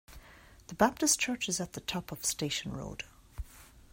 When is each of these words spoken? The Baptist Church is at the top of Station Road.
The 0.65 0.73
Baptist 0.73 1.19
Church 1.19 1.47
is 1.47 1.61
at 1.61 1.73
the 1.73 1.79
top 1.81 2.11
of 2.11 2.25
Station 2.25 2.71
Road. 2.73 3.03